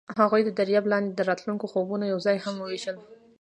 [0.21, 2.97] هغوی د دریاب لاندې د راتلونکي خوبونه یوځای هم وویشل.